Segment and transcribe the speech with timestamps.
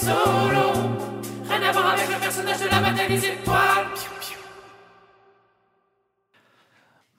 [0.00, 0.72] Solo.
[1.46, 2.80] Rien à voir avec le personnage de la.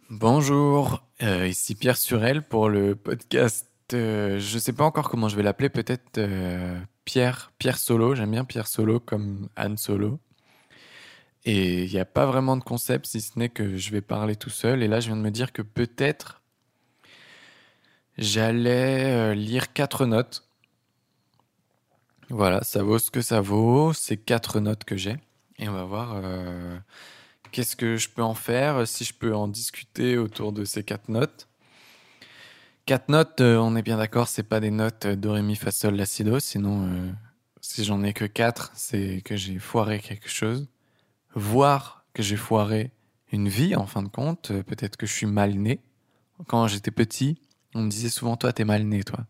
[0.09, 3.67] Bonjour, euh, ici Pierre Surel pour le podcast.
[3.93, 8.15] euh, je sais pas encore comment je vais l'appeler, peut-être euh, Pierre, Pierre Solo.
[8.15, 10.20] J'aime bien Pierre Solo comme Anne Solo.
[11.45, 14.35] Et il n'y a pas vraiment de concept si ce n'est que je vais parler
[14.35, 14.81] tout seul.
[14.81, 16.41] Et là, je viens de me dire que peut-être
[18.17, 20.48] j'allais euh, lire quatre notes.
[22.31, 23.94] Voilà, ça vaut ce que ça vaut.
[23.94, 25.17] C'est quatre notes que j'ai.
[25.59, 26.13] Et on va voir.
[26.16, 26.77] euh,
[27.52, 31.09] Qu'est-ce que je peux en faire si je peux en discuter autour de ces quatre
[31.09, 31.48] notes
[32.86, 35.55] Quatre notes, euh, on est bien d'accord, c'est pas des notes euh, do, ré, mi,
[35.55, 36.39] fa, sol, la, si, do.
[36.39, 37.12] Sinon, euh,
[37.62, 40.67] si j'en ai que quatre, c'est que j'ai foiré quelque chose.
[41.36, 42.91] Voire que j'ai foiré
[43.31, 44.52] une vie, en fin de compte.
[44.52, 45.81] Euh, Peut-être que je suis mal né.
[46.48, 47.38] Quand j'étais petit,
[47.75, 49.25] on me disait souvent, toi, t'es mal né, toi.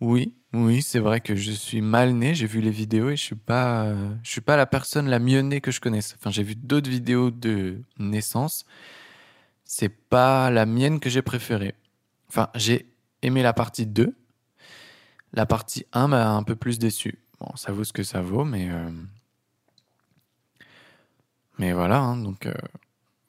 [0.00, 2.34] Oui, oui, c'est vrai que je suis mal né.
[2.34, 5.40] J'ai vu les vidéos et je suis pas, je suis pas la personne la mieux
[5.40, 6.14] née que je connaisse.
[6.18, 8.64] Enfin, j'ai vu d'autres vidéos de naissance.
[9.64, 11.74] C'est pas la mienne que j'ai préférée.
[12.28, 12.86] Enfin, j'ai
[13.22, 14.16] aimé la partie 2.
[15.34, 17.18] La partie 1 m'a un peu plus déçu.
[17.40, 18.90] Bon, ça vaut ce que ça vaut, mais euh,
[21.58, 21.98] mais voilà.
[21.98, 22.54] hein, donc, euh,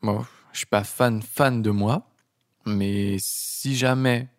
[0.01, 2.09] bon, je suis pas fan fan de moi,
[2.65, 4.29] mais si jamais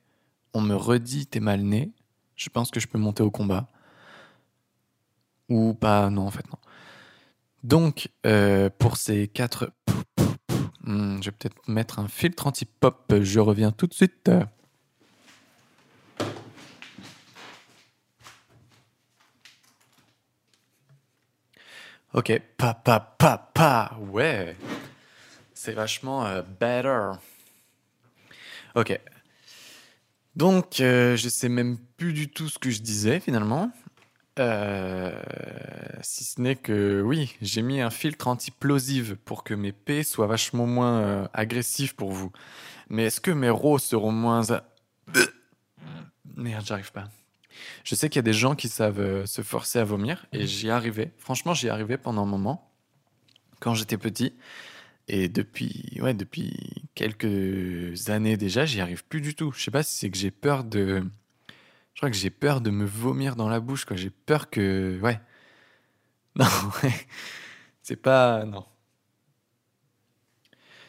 [0.54, 1.92] on me redit t'es mal né,
[2.40, 3.68] je pense que je peux monter au combat.
[5.50, 6.58] Ou pas, non, en fait, non.
[7.62, 9.72] Donc, euh, pour ces quatre.
[10.82, 13.12] Hmm, je vais peut-être mettre un filtre anti-pop.
[13.20, 14.30] Je reviens tout de suite.
[22.14, 23.98] Ok, pa, pa, pa, pa.
[24.10, 24.56] Ouais.
[25.52, 27.10] C'est vachement euh, better.
[28.74, 28.98] Ok.
[30.36, 33.70] Donc, euh, je sais même plus du tout ce que je disais finalement.
[34.38, 35.12] Euh,
[36.02, 40.28] si ce n'est que oui, j'ai mis un filtre anti-plosive pour que mes P soient
[40.28, 42.32] vachement moins euh, agressifs pour vous.
[42.88, 44.50] Mais est-ce que mes RO seront moins...
[44.52, 44.64] a-
[46.36, 47.08] Merde, j'arrive pas.
[47.84, 50.46] Je sais qu'il y a des gens qui savent euh, se forcer à vomir et
[50.46, 51.12] j'y arrivais.
[51.18, 52.70] Franchement, j'y arrivais pendant un moment
[53.58, 54.32] quand j'étais petit.
[55.12, 59.50] Et depuis, ouais, depuis quelques années déjà, j'y arrive plus du tout.
[59.50, 61.02] Je sais pas si c'est que j'ai peur de.
[61.94, 63.84] Je crois que j'ai peur de me vomir dans la bouche.
[63.90, 65.00] J'ai peur que.
[65.02, 65.20] Ouais.
[66.36, 66.46] Non,
[66.84, 66.94] ouais.
[67.82, 68.44] C'est pas.
[68.44, 68.64] Non.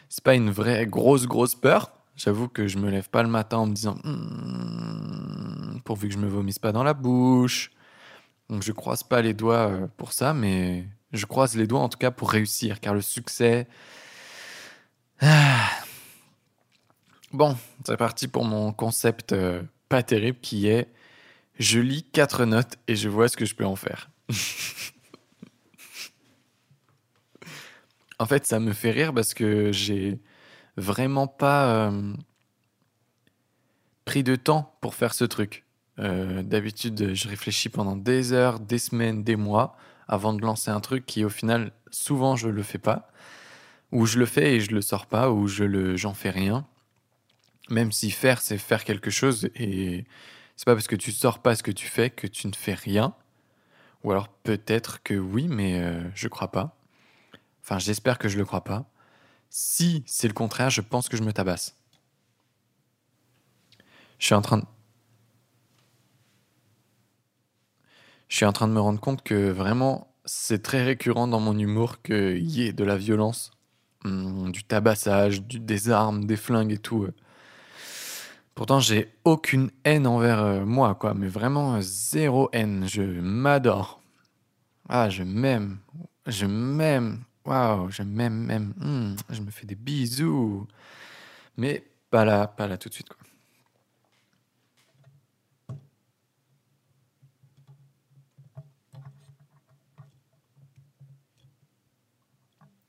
[0.08, 1.92] C'est pas une vraie grosse, grosse peur.
[2.16, 3.98] J'avoue que je me lève pas le matin en me disant.
[4.04, 7.72] Hmm, pourvu que je me vomisse pas dans la bouche.
[8.50, 11.90] Donc je croise pas les doigts euh, pour ça, mais je croise les doigts en
[11.90, 13.68] tout cas pour réussir, car le succès.
[17.34, 17.56] Bon,
[17.86, 20.92] c'est parti pour mon concept euh, pas terrible qui est
[21.60, 24.10] je lis quatre notes et je vois ce que je peux en faire.
[28.20, 30.20] en fait, ça me fait rire parce que j'ai
[30.76, 32.14] vraiment pas euh,
[34.06, 35.66] pris de temps pour faire ce truc.
[36.00, 39.76] Euh, D'habitude, je réfléchis pendant des heures, des semaines, des mois
[40.08, 43.12] avant de lancer un truc qui, au final, souvent, je le fais pas.
[43.92, 46.66] Ou je le fais et je le sors pas, ou je le, j'en fais rien.
[47.70, 50.06] Même si faire, c'est faire quelque chose, et
[50.56, 52.74] c'est pas parce que tu sors pas ce que tu fais que tu ne fais
[52.74, 53.16] rien.
[54.04, 56.78] Ou alors peut-être que oui, mais euh, je crois pas.
[57.64, 58.86] Enfin, j'espère que je le crois pas.
[59.50, 61.76] Si c'est le contraire, je pense que je me tabasse.
[64.20, 64.66] Je suis en train de...
[68.30, 71.58] Je suis en train de me rendre compte que vraiment, c'est très récurrent dans mon
[71.58, 73.52] humour qu'il y ait de la violence,
[74.06, 77.04] hum, du tabassage, du- des armes, des flingues et tout.
[77.04, 77.14] euh.
[78.56, 82.86] Pourtant, j'ai aucune haine envers euh, moi, quoi, mais vraiment euh, zéro haine.
[82.88, 84.02] Je m'adore.
[84.90, 85.80] Ah, je m'aime.
[86.28, 87.24] Je m'aime.
[87.46, 88.74] Waouh, je m'aime, même.
[88.82, 90.68] Hum, je me fais des bisous.
[91.58, 93.18] Mais pas là, pas là tout de suite, quoi.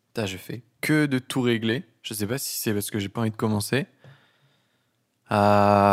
[0.09, 1.85] Putain, je fais que de tout régler.
[2.03, 3.87] Je sais pas si c'est parce que j'ai pas envie de commencer.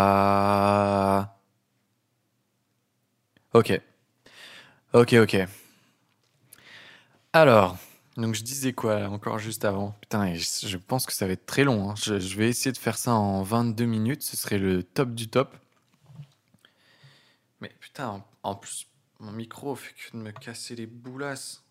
[0.02, 1.36] Ah.
[3.54, 3.80] Ok.
[4.94, 5.38] Ok, ok.
[7.34, 7.78] Alors,
[8.18, 9.92] donc je disais quoi encore juste avant?
[10.02, 11.92] Putain, je pense que ça va être très long.
[11.92, 11.96] hein.
[11.96, 14.24] Je, je vais essayer de faire ça en 22 minutes.
[14.24, 15.56] Ce serait le top du top.
[17.62, 18.88] Mais putain, en, en plus,
[19.20, 21.64] mon micro fait que de me casser les boulasses.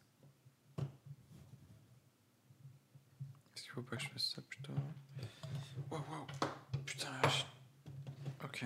[3.57, 4.73] Est-ce qu'il faut pas que je fasse ça plutôt
[5.91, 6.27] Wow, wow.
[6.85, 7.47] Putain, la vache.
[8.45, 8.65] Ok.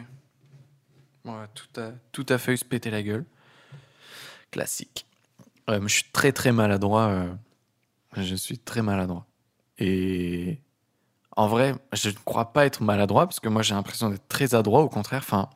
[1.24, 3.24] Bon, tout a, tout a failli se péter la gueule.
[4.50, 5.06] classique.
[5.68, 7.08] Je suis très très maladroit.
[7.08, 7.34] euh,
[8.16, 9.26] je suis très maladroit.
[9.78, 10.58] Et
[11.36, 14.54] en vrai, je ne crois pas être maladroit parce que moi j'ai l'impression d'être très
[14.54, 14.80] adroit.
[14.80, 15.48] Au contraire, enfin,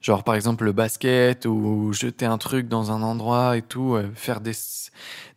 [0.00, 4.10] genre par exemple le basket ou jeter un truc dans un endroit et tout, euh,
[4.14, 4.52] faire des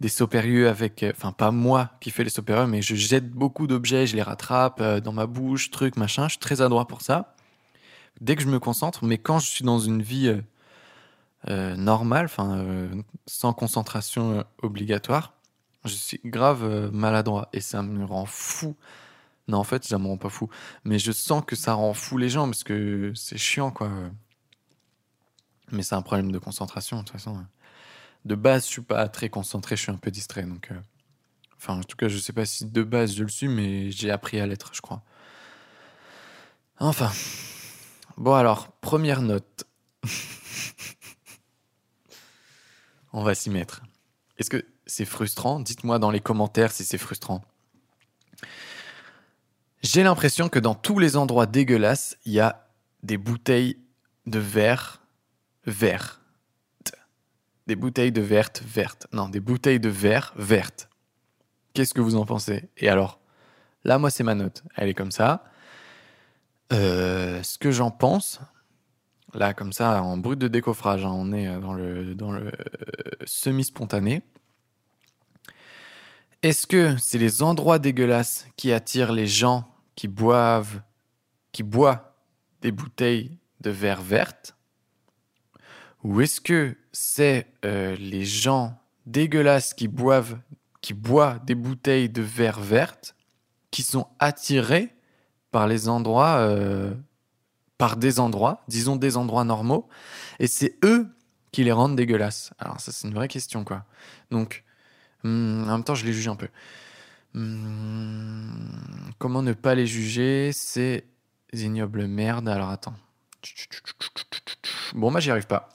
[0.01, 2.95] des sauts périlleux avec, euh, enfin pas moi qui fais les sauts périlleux, mais je
[2.95, 6.23] jette beaucoup d'objets, je les rattrape euh, dans ma bouche, truc machin.
[6.25, 7.35] Je suis très adroit pour ça.
[8.21, 10.33] Dès que je me concentre, mais quand je suis dans une vie
[11.49, 12.65] normale, enfin
[13.27, 15.33] sans concentration obligatoire,
[15.85, 18.75] je suis grave maladroit et ça me rend fou.
[19.47, 20.49] Non, en fait, ça me rend pas fou,
[20.85, 23.89] mais je sens que ça rend fou les gens parce que c'est chiant quoi.
[25.73, 27.45] Mais c'est un problème de concentration de toute façon.
[28.25, 30.71] De base, je suis pas très concentré, je suis un peu distrait donc.
[30.71, 30.79] euh,
[31.57, 34.11] Enfin, en tout cas, je sais pas si de base je le suis, mais j'ai
[34.11, 35.01] appris à l'être, je crois.
[36.79, 37.11] Enfin.
[38.17, 39.63] Bon alors, première note.
[43.13, 43.81] On va s'y mettre.
[44.37, 45.59] Est-ce que c'est frustrant?
[45.59, 47.41] Dites-moi dans les commentaires si c'est frustrant.
[49.81, 52.67] J'ai l'impression que dans tous les endroits dégueulasses, il y a
[53.03, 53.77] des bouteilles
[54.25, 55.02] de verre
[55.65, 56.21] vert.
[57.67, 59.07] Des bouteilles de verte vertes.
[59.13, 60.89] Non, des bouteilles de verre vertes.
[61.73, 62.69] Qu'est-ce que vous en pensez?
[62.77, 63.19] Et alors,
[63.83, 64.63] là, moi, c'est ma note.
[64.75, 65.43] Elle est comme ça.
[66.71, 68.39] Euh, ce que j'en pense,
[69.33, 72.47] là, comme ça, en brut de décoffrage, hein, on est euh, dans le, dans le
[72.47, 72.51] euh,
[73.25, 74.23] semi-spontané.
[76.41, 80.81] Est-ce que c'est les endroits dégueulasses qui attirent les gens qui boivent,
[81.53, 82.03] qui boivent
[82.61, 84.55] des bouteilles de verre vertes
[86.03, 90.37] Ou est-ce que c'est euh, les gens dégueulasses qui boivent,
[90.81, 93.15] qui boivent des bouteilles de verre vertes
[93.71, 94.93] qui sont attirés
[95.51, 96.93] par les endroits, euh,
[97.77, 99.87] par des endroits, disons des endroits normaux,
[100.39, 101.07] et c'est eux
[101.51, 102.51] qui les rendent dégueulasses?
[102.59, 103.85] Alors ça c'est une vraie question quoi.
[104.29, 104.63] Donc
[105.23, 106.49] hum, en même temps je les juge un peu.
[107.35, 108.79] Hum,
[109.19, 110.51] comment ne pas les juger?
[110.53, 111.05] C'est
[111.53, 112.49] ignoble merde.
[112.49, 112.95] Alors attends.
[114.93, 115.69] Bon moi j'y arrive pas.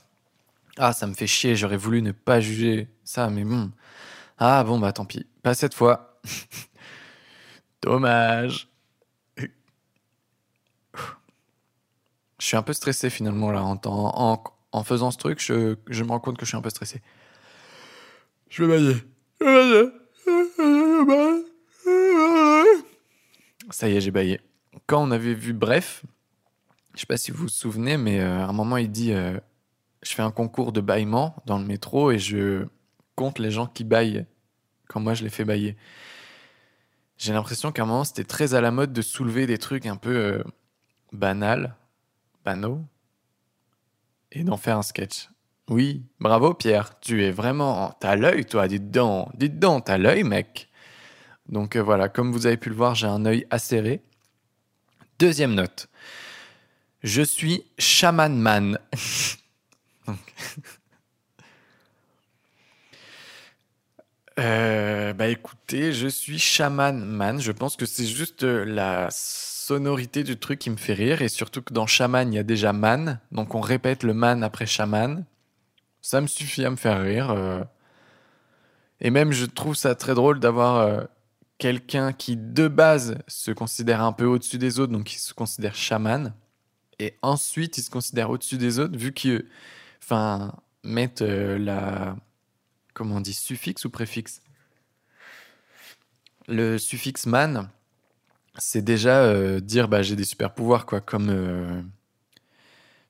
[0.78, 1.56] Ah ça me fait chier.
[1.56, 3.70] J'aurais voulu ne pas juger ça, mais bon.
[4.38, 5.26] Ah bon bah tant pis.
[5.42, 6.20] Pas cette fois.
[7.82, 8.68] Dommage.
[12.38, 13.62] Je suis un peu stressé finalement là.
[13.62, 17.02] En, faisant ce truc, je, me rends compte que je suis un peu stressé.
[18.48, 18.96] Je vais bailler.
[19.40, 19.84] Je vais
[21.04, 21.44] bailler.
[23.70, 24.40] Ça y est, j'ai baillé.
[24.86, 26.04] Quand on avait vu Bref,
[26.94, 29.38] je sais pas si vous vous souvenez, mais euh, à un moment il dit euh,
[30.02, 32.66] Je fais un concours de bâillement dans le métro et je
[33.16, 34.26] compte les gens qui baillent
[34.88, 35.76] quand moi je les fais bailler.
[37.16, 39.96] J'ai l'impression qu'à un moment c'était très à la mode de soulever des trucs un
[39.96, 40.44] peu euh,
[41.12, 41.74] banals,
[42.44, 42.84] banaux,
[44.32, 45.28] et d'en faire un sketch.
[45.68, 47.94] Oui, bravo Pierre, tu es vraiment...
[48.00, 50.68] T'as l'œil toi, dites donc, dites donc, t'as l'œil mec.
[51.48, 54.02] Donc euh, voilà, comme vous avez pu le voir, j'ai un œil acéré.
[55.18, 55.88] Deuxième note.
[57.02, 58.78] Je suis shaman man.
[64.38, 67.40] Euh, bah écoutez, je suis shaman man.
[67.40, 71.28] Je pense que c'est juste euh, la sonorité du truc qui me fait rire et
[71.28, 74.66] surtout que dans shaman il y a déjà man, donc on répète le man après
[74.66, 75.24] shaman.
[76.02, 77.30] Ça me suffit à me faire rire.
[77.30, 77.64] euh.
[79.00, 81.08] Et même je trouve ça très drôle d'avoir
[81.58, 85.74] quelqu'un qui de base se considère un peu au-dessus des autres, donc il se considère
[85.74, 86.32] chaman,
[86.98, 89.44] et ensuite il se considère au-dessus des autres vu qu'ils,
[90.02, 92.16] enfin, mettent euh, la,
[92.94, 94.42] comment on dit, suffixe ou préfixe?
[96.46, 97.68] Le suffixe man,
[98.56, 101.82] c'est déjà euh, dire bah j'ai des super pouvoirs quoi, comme euh,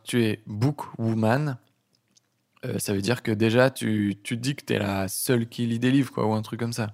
[0.05, 1.57] tu es book woman.
[2.79, 5.93] ça veut dire que déjà tu, tu dis que t'es la seule qui lit des
[5.93, 6.89] livres quoi ou un truc comme ça.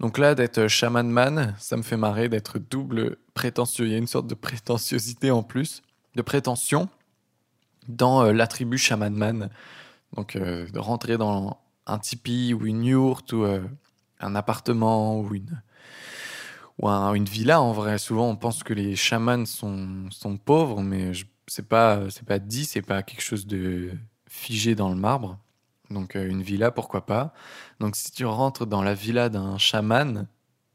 [0.00, 3.86] Donc là, d'être shaman man, ça me fait marrer d'être double prétentieux.
[3.86, 5.82] Il y a une sorte de prétentiosité en plus,
[6.16, 6.88] de prétention
[7.88, 9.50] dans euh, l'attribut shaman man.
[10.16, 13.62] Donc euh, rentrer dans un tipi ou une yourte ou euh,
[14.20, 15.62] un appartement ou une
[16.78, 17.98] ou un- une villa en vrai.
[17.98, 21.12] Souvent, on pense que les chamans sont, sont pauvres, mais
[21.46, 23.90] c'est pas pas dit, c'est pas quelque chose de
[24.28, 25.38] figé dans le marbre.
[25.90, 27.32] Donc euh, une villa, pourquoi pas?
[27.80, 30.26] Donc si tu rentres dans la villa d'un chaman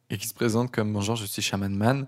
[0.10, 2.08] et qui se présente comme bonjour, je suis chaman man.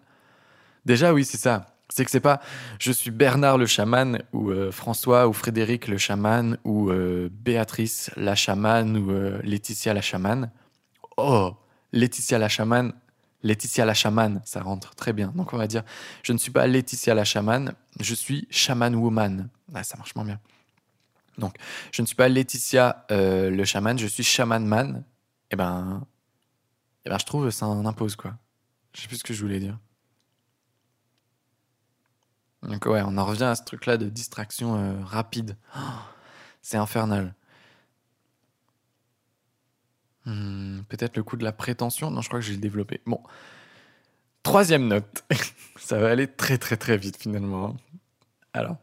[0.86, 1.68] Déjà oui, c'est ça.
[1.89, 2.39] C'est que c'est pas
[2.79, 8.12] je suis Bernard le chaman ou euh, François ou Frédéric le chaman ou euh, Béatrice
[8.15, 10.51] la chamane ou euh, Laetitia la chamane.
[11.17, 11.55] Oh,
[11.91, 12.93] Laetitia la chamane,
[13.41, 15.34] Laetitia la chamane, ça rentre très bien.
[15.36, 15.84] Donc on va dire
[16.22, 19.50] je ne suis pas Laetitia la chamane, je suis chaman woman.
[19.84, 20.39] Ça marche moins bien.
[21.38, 21.55] Donc,
[21.93, 25.03] je ne suis pas Laetitia le chaman, je suis chaman man.
[25.51, 26.05] Et ben,
[27.05, 28.36] et ben, je trouve ça en impose quoi.
[28.93, 29.77] Je sais plus ce que je voulais dire.
[32.63, 35.55] Donc ouais, on en revient à ce truc-là de distraction euh, rapide.
[36.61, 37.33] C'est infernal.
[40.25, 42.11] Hmm, Peut-être le coup de la prétention?
[42.11, 43.01] Non, je crois que j'ai développé.
[43.05, 43.21] Bon.
[44.43, 45.23] Troisième note.
[45.77, 47.69] Ça va aller très très très vite finalement.
[47.69, 47.75] hein.
[48.53, 48.77] Alors.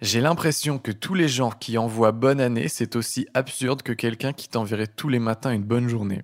[0.00, 4.32] J'ai l'impression que tous les gens qui envoient bonne année, c'est aussi absurde que quelqu'un
[4.32, 6.22] qui t'enverrait tous les matins une bonne journée.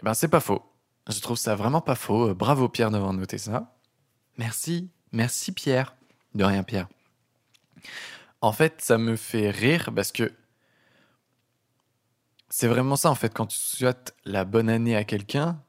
[0.00, 0.62] Eh ben, c'est pas faux.
[1.08, 2.34] Je trouve ça vraiment pas faux.
[2.34, 3.76] Bravo Pierre d'avoir noté ça.
[4.38, 4.90] Merci.
[5.12, 5.94] Merci Pierre.
[6.34, 6.88] De rien Pierre.
[8.40, 10.32] En fait, ça me fait rire parce que
[12.48, 13.32] c'est vraiment ça en fait.
[13.34, 15.60] Quand tu souhaites la bonne année à quelqu'un,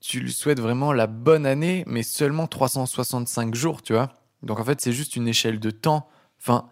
[0.00, 4.12] tu lui souhaites vraiment la bonne année, mais seulement 365 jours, tu vois.
[4.42, 6.08] Donc en fait, c'est juste une échelle de temps.
[6.38, 6.68] Enfin,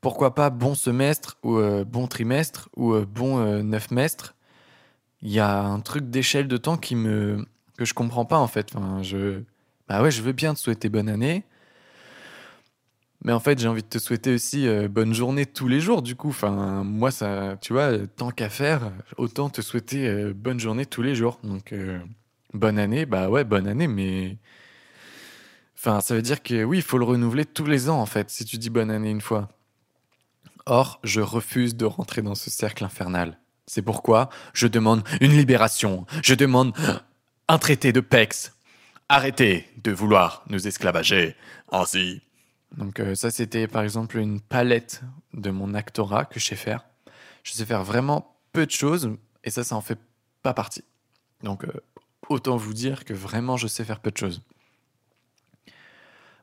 [0.00, 4.34] pourquoi pas bon semestre ou euh, bon trimestre ou euh, bon euh, neufmestre
[5.22, 7.46] Il y a un truc d'échelle de temps qui me
[7.78, 8.74] que je comprends pas en fait.
[8.74, 9.42] Enfin, je
[9.88, 11.44] bah ouais, je veux bien te souhaiter bonne année.
[13.24, 16.02] Mais en fait, j'ai envie de te souhaiter aussi euh, bonne journée tous les jours,
[16.02, 16.28] du coup.
[16.28, 21.02] Enfin, moi, ça, tu vois, tant qu'à faire, autant te souhaiter euh, bonne journée tous
[21.02, 21.40] les jours.
[21.42, 21.98] Donc, euh,
[22.54, 24.38] bonne année, bah ouais, bonne année, mais.
[25.76, 28.30] Enfin, ça veut dire que oui, il faut le renouveler tous les ans, en fait,
[28.30, 29.48] si tu dis bonne année une fois.
[30.66, 33.38] Or, je refuse de rentrer dans ce cercle infernal.
[33.66, 36.06] C'est pourquoi je demande une libération.
[36.22, 36.72] Je demande
[37.48, 38.55] un traité de PEX.
[39.08, 41.36] Arrêtez de vouloir nous esclavager
[41.70, 42.22] ainsi.
[42.76, 46.84] Donc euh, ça, c'était par exemple une palette de mon actorat que je sais faire.
[47.44, 49.12] Je sais faire vraiment peu de choses
[49.44, 49.98] et ça, ça en fait
[50.42, 50.82] pas partie.
[51.42, 51.72] Donc euh,
[52.28, 54.42] autant vous dire que vraiment, je sais faire peu de choses.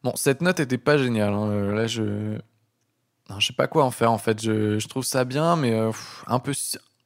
[0.04, 1.34] Bon, cette note était pas géniale.
[1.34, 1.50] hein.
[1.50, 2.38] Euh, Là, je...
[3.30, 4.42] Non, je sais pas quoi en faire en fait.
[4.42, 5.78] Je, je trouve ça bien, mais
[6.28, 6.54] un peu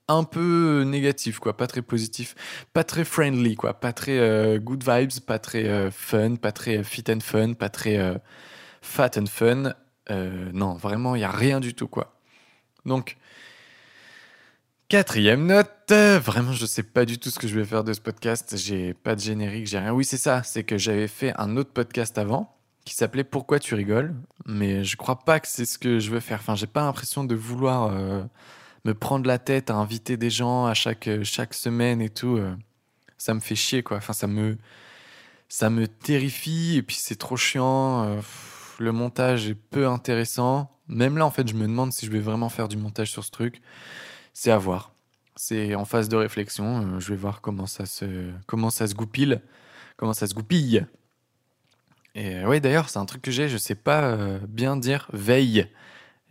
[0.08, 2.36] un peu négatif quoi, pas très positif,
[2.74, 6.78] pas très friendly quoi, pas très euh, good vibes, pas très euh, fun, pas très
[6.78, 8.18] euh, fit and fun, pas très euh,
[8.82, 9.74] fat and fun.
[10.10, 12.14] Euh, non, vraiment, il y a rien du tout quoi.
[12.86, 13.18] Donc
[14.88, 17.94] quatrième note, euh, vraiment je sais pas du tout ce que je vais faire de
[17.94, 19.94] ce podcast, j'ai pas de générique, j'ai rien.
[19.94, 22.54] Oui, c'est ça, c'est que j'avais fait un autre podcast avant
[22.86, 26.22] qui s'appelait Pourquoi tu rigoles, mais je crois pas que c'est ce que je veux
[26.22, 26.40] faire.
[26.40, 28.24] Enfin, j'ai pas l'impression de vouloir euh,
[28.88, 32.38] me prendre la tête à inviter des gens à chaque, euh, chaque semaine et tout.
[32.38, 32.56] euh,
[33.18, 33.98] ça me fait chier, quoi.
[33.98, 34.58] Enfin, ça me,
[35.50, 38.06] ça me terrifie et puis c'est trop chiant.
[38.06, 38.22] euh,
[38.80, 40.72] le montage est peu intéressant.
[40.88, 43.24] Même là, en fait, je me demande si je vais vraiment faire du montage sur
[43.24, 43.62] ce truc.
[44.34, 44.92] C'est à voir.
[45.36, 47.00] C'est en phase de réflexion.
[47.00, 49.42] je vais voir comment ça se, comment ça se goupille.
[49.98, 50.86] Comment ça se goupille.
[52.16, 53.50] Et ouais, d'ailleurs, c'est un truc que j'ai.
[53.50, 54.16] Je sais pas
[54.48, 55.68] bien dire veille.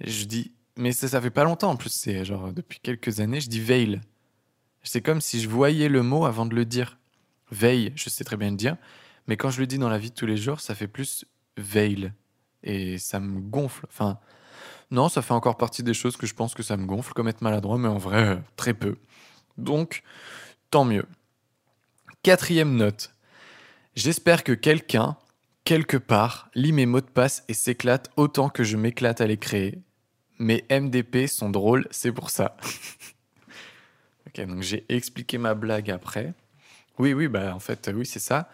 [0.00, 1.90] Je dis, mais ça, fait pas longtemps en plus.
[1.90, 4.00] C'est genre depuis quelques années, je dis veille.
[4.82, 6.98] C'est comme si je voyais le mot avant de le dire.
[7.50, 8.76] Veille, je sais très bien le dire.
[9.26, 11.24] Mais quand je le dis dans la vie de tous les jours, ça fait plus
[11.56, 12.12] veille.
[12.62, 13.86] Et ça me gonfle.
[13.88, 14.18] Enfin,
[14.90, 17.28] non, ça fait encore partie des choses que je pense que ça me gonfle, comme
[17.28, 18.96] être maladroit, mais en vrai, euh, très peu.
[19.58, 20.02] Donc,
[20.70, 21.06] tant mieux.
[22.22, 23.12] Quatrième note.
[23.94, 25.16] J'espère que quelqu'un,
[25.64, 29.38] quelque part, lit mes mots de passe et s'éclate autant que je m'éclate à les
[29.38, 29.80] créer.
[30.38, 32.56] Mes MDP sont drôles, c'est pour ça.
[34.26, 36.34] ok, donc j'ai expliqué ma blague après.
[36.98, 38.48] Oui, oui, bah en fait, oui, c'est ça.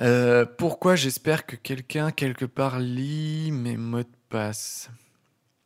[0.00, 4.90] Euh, pourquoi j'espère que quelqu'un, quelque part, lit mes mots de passe?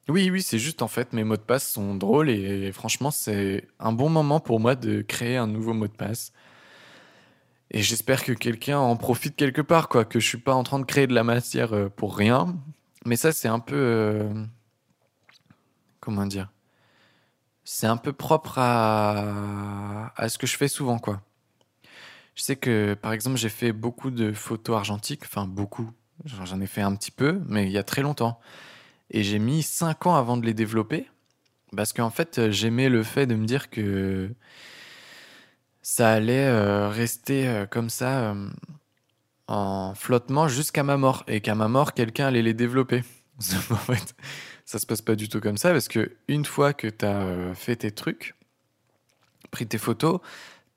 [0.08, 3.68] Oui, oui, c'est juste en fait, mes mots de passe sont drôles et, franchement, c'est
[3.78, 6.32] un bon moment pour moi de créer un nouveau mot de passe.
[7.70, 10.80] Et j'espère que quelqu'un en profite quelque part, quoi, que je suis pas en train
[10.80, 12.56] de créer de la matière euh, pour rien.
[13.06, 13.76] Mais ça, c'est un peu.
[13.76, 14.28] euh,
[16.00, 16.50] comment dire?
[17.64, 21.20] C'est un peu propre à, ce que je fais souvent, quoi.
[22.34, 25.90] Je sais que, par exemple, j'ai fait beaucoup de photos argentiques, enfin beaucoup.
[26.24, 28.40] J'en ai fait un petit peu, mais il y a très longtemps.
[29.10, 31.08] Et j'ai mis 5 ans avant de les développer,
[31.76, 34.30] parce qu'en fait, j'aimais le fait de me dire que
[35.82, 38.48] ça allait euh, rester euh, comme ça euh,
[39.48, 43.02] en flottement jusqu'à ma mort, et qu'à ma mort, quelqu'un allait les développer.
[44.70, 47.54] ça se passe pas du tout comme ça, parce que une fois que tu as
[47.54, 48.34] fait tes trucs,
[49.50, 50.20] pris tes photos,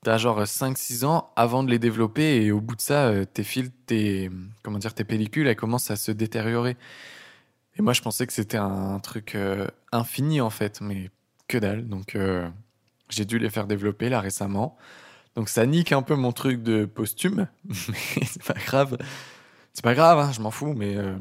[0.04, 3.42] T'as genre 5-6 ans avant de les développer et au bout de ça, euh, tes
[3.42, 4.30] fils, tes,
[4.62, 6.76] comment dire, tes pellicules, elles commencent à se détériorer.
[7.78, 11.10] Et moi, je pensais que c'était un truc euh, infini en fait, mais
[11.48, 11.88] que dalle.
[11.88, 12.46] Donc, euh,
[13.08, 14.76] j'ai dû les faire développer là récemment.
[15.36, 18.98] Donc, ça nique un peu mon truc de posthume, mais c'est pas grave.
[19.72, 21.16] C'est pas grave, hein, je m'en fous, mais euh,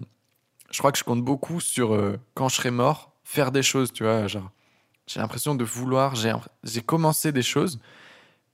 [0.74, 3.94] je crois que je compte beaucoup sur euh, quand je serai mort, faire des choses,
[3.94, 4.26] tu vois.
[4.28, 7.80] J'ai l'impression de vouloir, j'ai, commencé des choses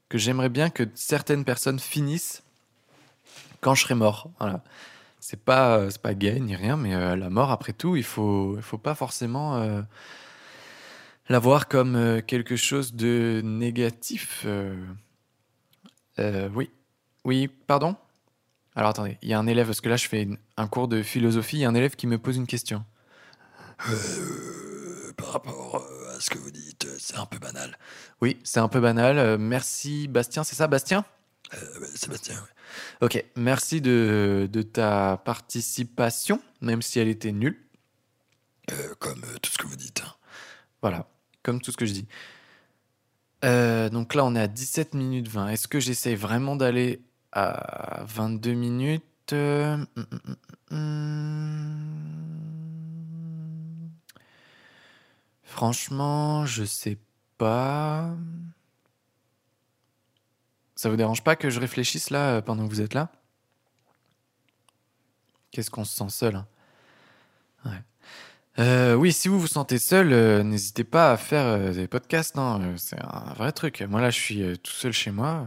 [0.09, 2.43] que j'aimerais bien que certaines personnes finissent
[3.61, 4.29] quand je serai mort.
[4.39, 4.63] Voilà.
[5.21, 8.03] C'est pas, euh, c'est pas gay ni rien, mais euh, la mort, après tout, il
[8.03, 9.81] faut, il faut pas forcément euh,
[11.29, 14.45] la voir comme quelque chose de négatif.
[16.17, 16.69] oui.
[17.25, 17.95] Oui, pardon?
[18.79, 20.87] Alors attendez, il y a un élève, parce que là je fais une- un cours
[20.87, 22.85] de philosophie, il y a un élève qui me pose une question.
[23.89, 27.77] Euh, par rapport euh, à ce que vous dites, euh, c'est un peu banal.
[28.21, 29.17] Oui, c'est un peu banal.
[29.17, 31.03] euh, merci Bastien, c'est ça Bastien?
[31.55, 33.05] Euh, Sébastien, ouais.
[33.05, 37.59] Ok, merci de, de ta participation, même si elle était nulle.
[38.99, 40.03] Comme tout ce que vous dites.
[40.05, 40.13] hein.
[40.81, 41.05] Voilà,
[41.43, 42.07] comme tout ce que je dis.
[43.91, 45.49] Donc là, on est à 17 minutes 20.
[45.49, 50.35] Est-ce que j'essaie vraiment d'aller à 22 minutes Euh, hum, hum,
[50.71, 51.79] hum.
[55.43, 56.97] Franchement, je sais
[57.37, 58.09] pas.
[60.75, 63.11] Ça vous dérange pas que je réfléchisse là euh, pendant que vous êtes là?
[65.51, 66.47] Qu'est-ce qu'on se sent seul hein?
[68.57, 70.09] Euh, oui, si vous vous sentez seul,
[70.43, 72.37] n'hésitez pas à faire des podcasts.
[72.37, 73.81] hein, c'est un vrai truc.
[73.83, 75.45] Moi, là, je suis tout seul chez moi.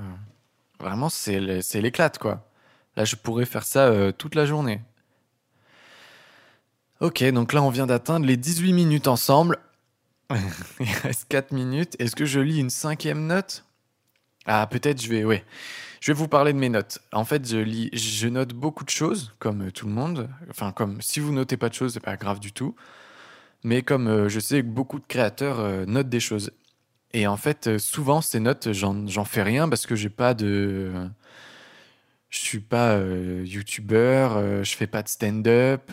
[0.82, 1.40] Vraiment, c'est
[1.80, 2.46] l'éclate, quoi.
[2.96, 4.80] Là, je pourrais faire ça euh, toute la journée.
[7.00, 9.58] Ok, donc là, on vient d'atteindre les 18 minutes ensemble.
[10.80, 11.96] Il reste 4 minutes.
[11.98, 13.64] Est-ce que je lis une cinquième note?
[14.46, 15.24] Ah, peut-être je vais...
[15.24, 15.44] Ouais.
[16.00, 16.98] Je vais vous parler de mes notes.
[17.12, 20.28] En fait, je note beaucoup de choses, comme euh, tout le monde.
[20.50, 22.74] Enfin, comme si vous notez pas de choses, c'est pas grave du tout.
[23.62, 26.50] Mais comme euh, je sais que beaucoup de créateurs notent des choses.
[27.14, 30.92] Et en fait, euh, souvent, ces notes, j'en fais rien parce que j'ai pas de.
[32.30, 35.90] Je suis pas euh, youtubeur, euh, je fais pas de stand-up.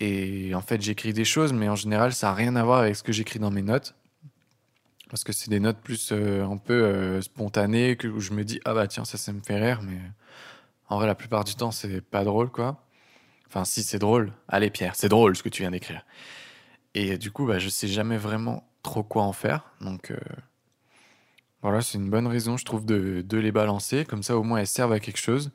[0.00, 2.96] Et en fait, j'écris des choses, mais en général, ça a rien à voir avec
[2.96, 3.94] ce que j'écris dans mes notes.
[5.10, 8.60] Parce que c'est des notes plus euh, un peu euh, spontanées, où je me dis,
[8.64, 9.98] ah bah tiens, ça, ça me fait rire, mais
[10.88, 12.84] en vrai, la plupart du temps, c'est pas drôle, quoi.
[13.48, 14.32] Enfin, si, c'est drôle.
[14.48, 16.04] Allez, Pierre, c'est drôle ce que tu viens d'écrire.
[16.94, 19.72] Et du coup, bah, je sais jamais vraiment trop quoi en faire.
[19.80, 20.18] Donc, euh,
[21.62, 24.04] voilà, c'est une bonne raison, je trouve, de, de les balancer.
[24.04, 25.50] Comme ça, au moins, elles servent à quelque chose.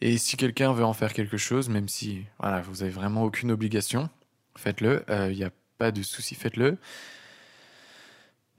[0.00, 3.50] Et si quelqu'un veut en faire quelque chose, même si voilà, vous avez vraiment aucune
[3.50, 4.08] obligation,
[4.56, 5.04] faites-le.
[5.30, 6.78] Il n'y a pas de souci, faites-le.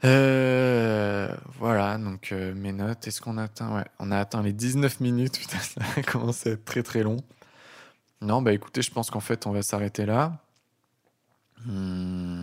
[0.04, 4.54] Euh, voilà, donc euh, mes notes, est-ce qu'on a atteint Ouais, on a atteint les
[4.54, 5.40] 19 minutes.
[5.40, 7.18] Putain, ça commence à être très très long.
[8.22, 10.40] Non, bah écoutez, je pense qu'en fait, on va s'arrêter là.
[11.66, 12.41] Hmm.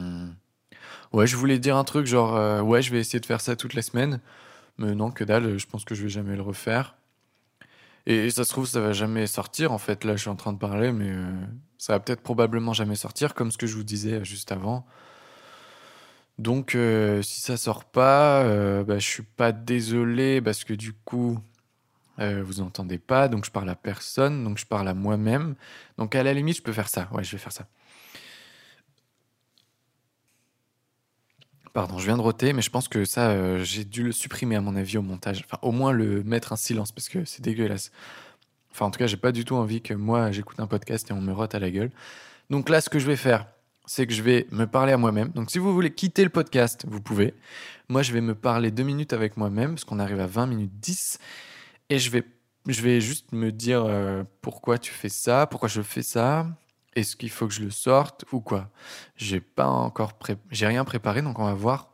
[1.12, 3.56] Ouais, je voulais dire un truc genre, euh, ouais, je vais essayer de faire ça
[3.56, 4.20] toutes les semaines.
[4.78, 6.96] Mais non, que dalle, je pense que je vais jamais le refaire.
[8.06, 9.72] Et ça se trouve, ça va jamais sortir.
[9.72, 11.30] En fait, là, je suis en train de parler, mais euh,
[11.78, 14.86] ça va peut-être probablement jamais sortir, comme ce que je vous disais juste avant.
[16.38, 18.44] Donc, euh, si ça sort pas,
[18.84, 21.38] bah, je suis pas désolé parce que du coup,
[22.18, 23.28] vous entendez pas.
[23.28, 24.44] Donc, je parle à personne.
[24.44, 25.54] Donc, je parle à moi-même.
[25.98, 27.08] Donc, à la limite, je peux faire ça.
[27.12, 27.66] Ouais, je vais faire ça.
[31.78, 34.56] Pardon, je viens de roter, mais je pense que ça, euh, j'ai dû le supprimer
[34.56, 35.44] à mon avis au montage.
[35.44, 37.92] Enfin, au moins le mettre en silence parce que c'est dégueulasse.
[38.72, 41.12] Enfin, en tout cas, j'ai pas du tout envie que moi j'écoute un podcast et
[41.12, 41.92] on me rote à la gueule.
[42.50, 43.46] Donc là, ce que je vais faire,
[43.86, 45.28] c'est que je vais me parler à moi-même.
[45.28, 47.32] Donc si vous voulez quitter le podcast, vous pouvez.
[47.88, 50.72] Moi, je vais me parler deux minutes avec moi-même parce qu'on arrive à 20 minutes
[50.80, 51.20] 10
[51.90, 52.24] et je vais,
[52.66, 56.44] je vais juste me dire euh, pourquoi tu fais ça, pourquoi je fais ça.
[56.94, 58.70] Est-ce qu'il faut que je le sorte ou quoi
[59.16, 60.36] J'ai pas encore pré...
[60.50, 61.90] j'ai rien préparé, donc on va voir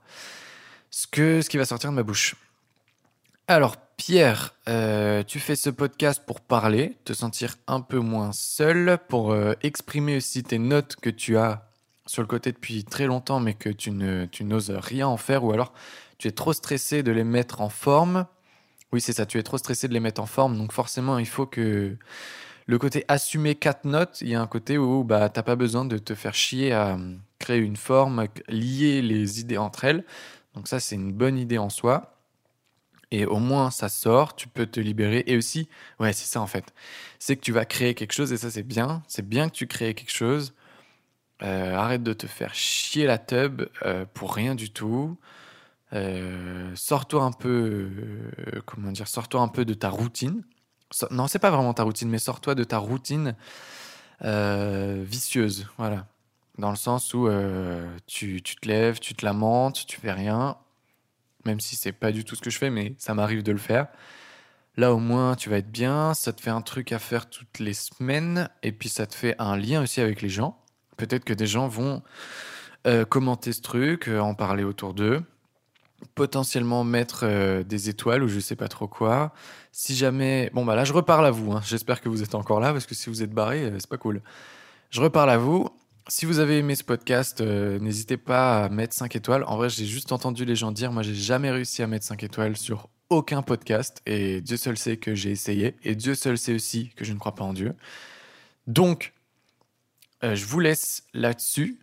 [0.91, 2.37] ce que ce qui va sortir de ma bouche.
[3.47, 8.99] Alors Pierre, euh, tu fais ce podcast pour parler, te sentir un peu moins seul,
[9.09, 11.71] pour euh, exprimer aussi tes notes que tu as
[12.07, 15.45] sur le côté depuis très longtemps, mais que tu ne tu n'oses rien en faire,
[15.45, 15.73] ou alors
[16.19, 18.27] tu es trop stressé de les mettre en forme.
[18.93, 21.27] Oui, c'est ça, tu es trop stressé de les mettre en forme, donc forcément il
[21.27, 21.97] faut que
[22.67, 25.85] le côté assumer quatre notes, il y a un côté où bah, t'as pas besoin
[25.85, 30.05] de te faire chier à euh, créer une forme, lier les idées entre elles.
[30.55, 32.17] Donc ça, c'est une bonne idée en soi.
[33.11, 35.25] Et au moins, ça sort, tu peux te libérer.
[35.27, 35.69] Et aussi,
[36.01, 36.73] ouais, c'est ça en fait.
[37.19, 39.03] C'est que tu vas créer quelque chose et ça, c'est bien.
[39.09, 40.55] C'est bien que tu crées quelque chose.
[41.43, 45.19] Euh, arrête de te faire chier la tub euh, pour rien du tout.
[46.75, 47.89] Sors-toi un peu,
[48.67, 50.43] comment dire, sors-toi un peu de ta routine.
[51.11, 53.35] Non, c'est pas vraiment ta routine, mais sors-toi de ta routine
[54.23, 56.07] euh, vicieuse, voilà.
[56.59, 60.57] Dans le sens où euh, tu, te lèves, tu te lamentes, tu fais rien,
[61.45, 63.59] même si c'est pas du tout ce que je fais, mais ça m'arrive de le
[63.59, 63.89] faire.
[64.77, 66.15] Là, au moins, tu vas être bien.
[66.15, 68.49] Ça te fait un truc à faire toutes les semaines.
[68.63, 70.59] Et puis, ça te fait un lien aussi avec les gens.
[70.97, 72.03] Peut-être que des gens vont
[72.87, 75.23] euh, commenter ce truc, en parler autour d'eux.
[76.15, 79.33] Potentiellement mettre euh, des étoiles ou je sais pas trop quoi.
[79.73, 80.51] Si jamais.
[80.55, 81.53] Bon, bah là, je reparle à vous.
[81.53, 81.61] hein.
[81.65, 83.97] J'espère que vous êtes encore là parce que si vous êtes barré, euh, c'est pas
[83.97, 84.23] cool.
[84.91, 85.69] Je reparle à vous.
[86.07, 89.43] Si vous avez aimé ce podcast, euh, n'hésitez pas à mettre 5 étoiles.
[89.45, 92.23] En vrai, j'ai juste entendu les gens dire, moi, j'ai jamais réussi à mettre 5
[92.23, 94.03] étoiles sur aucun podcast.
[94.07, 95.75] Et Dieu seul sait que j'ai essayé.
[95.83, 97.75] Et Dieu seul sait aussi que je ne crois pas en Dieu.
[98.67, 99.15] Donc,
[100.23, 101.79] euh, je vous laisse là-dessus.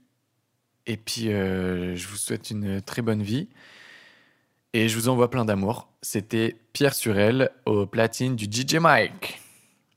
[0.88, 3.50] Et puis, je vous souhaite une très bonne vie.
[4.74, 5.90] Et je vous envoie plein d'amour.
[6.02, 9.42] C'était Pierre Surel au platine du DJ Mike.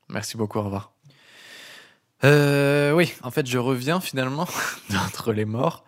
[0.09, 0.93] Merci beaucoup, au revoir.
[2.25, 4.49] Euh, oui, en fait, je reviens finalement
[4.91, 5.85] d'entre les morts,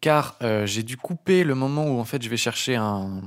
[0.00, 3.20] car euh, j'ai dû couper le moment où en fait je vais chercher un,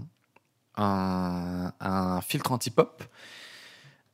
[0.78, 3.04] un, filtre anti-pop.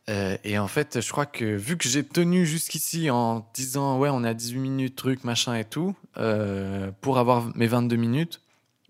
[0.10, 4.10] Euh, et en fait, je crois que vu que j'ai tenu jusqu'ici en disant ouais,
[4.12, 5.96] on à 18 minutes, truc, machin et tout,
[7.00, 8.42] pour avoir mes 22 minutes,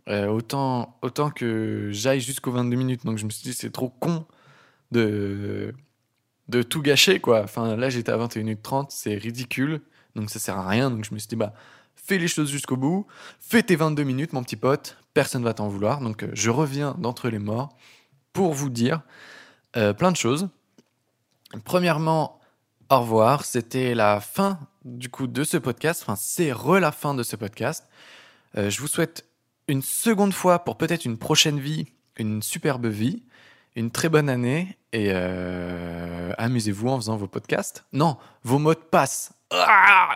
[0.09, 3.05] euh, autant, autant que j'aille jusqu'aux 22 minutes.
[3.05, 4.25] Donc je me suis dit, c'est trop con
[4.91, 5.73] de,
[6.49, 7.43] de tout gâcher, quoi.
[7.43, 9.81] Enfin, là, j'étais à 21h30, c'est ridicule.
[10.15, 10.91] Donc ça sert à rien.
[10.91, 11.53] Donc je me suis dit, bah,
[11.95, 13.07] fais les choses jusqu'au bout.
[13.39, 14.97] Fais tes 22 minutes, mon petit pote.
[15.13, 16.01] Personne va t'en vouloir.
[16.01, 17.77] Donc euh, je reviens d'entre les morts
[18.33, 19.01] pour vous dire
[19.77, 20.49] euh, plein de choses.
[21.63, 22.41] Premièrement,
[22.89, 23.45] au revoir.
[23.45, 26.01] C'était la fin du coup de ce podcast.
[26.03, 27.87] Enfin, c'est re la fin de ce podcast.
[28.55, 29.25] Je vous souhaite
[29.67, 33.23] une seconde fois pour peut-être une prochaine vie, une superbe vie,
[33.75, 37.85] une très bonne année et euh, amusez-vous en faisant vos podcasts.
[37.93, 39.33] Non, vos mots de passe.
[39.51, 40.15] Ah